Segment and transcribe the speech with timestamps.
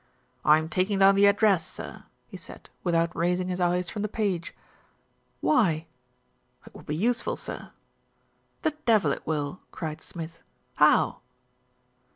[0.43, 4.01] "I am taking down the address, sir," he said, with out raising his eyes from
[4.01, 4.55] the page.
[5.41, 5.85] "Why?"
[6.65, 7.69] "It will be useful, sir."
[8.63, 10.41] "The devil it will!" cried Smith.
[10.73, 11.19] "How?"